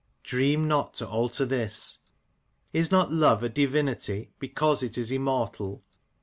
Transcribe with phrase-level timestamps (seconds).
[0.23, 1.99] Dream not to alter this.
[2.73, 5.83] Is not love a divinity, because it is immortal